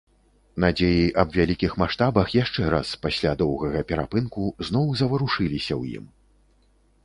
[0.63, 6.13] Надзеі аб вялікіх маштабах яшчэ раз, пасля доўгага перапынку, зноў заварушыліся ў ім.